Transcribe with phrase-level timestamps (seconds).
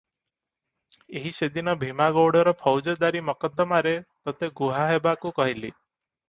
[1.19, 5.73] ଏହି ସେଦିନ ଭୀମା ଗଉଡ଼ର ଫୌଜଦାରୀ ମକଦ୍ଦମାରେ ତୋତେ ଗୁହା ହେବାକୁ କହିଲି